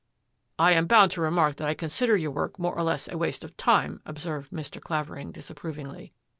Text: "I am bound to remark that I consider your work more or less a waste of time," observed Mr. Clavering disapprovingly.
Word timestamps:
"I 0.57 0.71
am 0.71 0.87
bound 0.87 1.11
to 1.11 1.21
remark 1.21 1.57
that 1.57 1.67
I 1.67 1.75
consider 1.75 2.17
your 2.17 2.31
work 2.31 2.57
more 2.57 2.73
or 2.75 2.81
less 2.81 3.07
a 3.07 3.19
waste 3.19 3.43
of 3.43 3.55
time," 3.55 4.01
observed 4.03 4.49
Mr. 4.49 4.81
Clavering 4.81 5.31
disapprovingly. 5.31 6.11